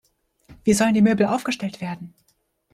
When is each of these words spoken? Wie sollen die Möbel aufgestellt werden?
Wie 0.63 0.73
sollen 0.73 0.95
die 0.95 1.03
Möbel 1.03 1.27
aufgestellt 1.27 1.79
werden? 1.79 2.15